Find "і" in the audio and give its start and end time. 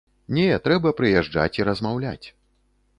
1.61-1.69